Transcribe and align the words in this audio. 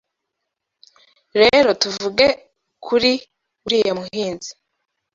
Rero 1.39 1.69
tuvuga 1.81 2.27
kuri 2.85 3.11
uriya 3.65 3.93
Muhinzi 3.99 4.51